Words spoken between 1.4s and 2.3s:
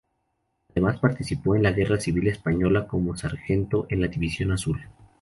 en la guerra civil